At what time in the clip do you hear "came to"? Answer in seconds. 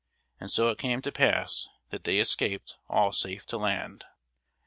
0.79-1.11